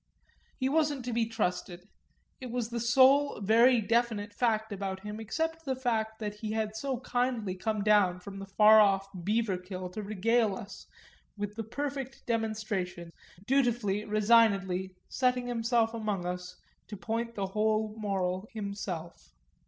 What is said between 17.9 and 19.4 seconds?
moral himself.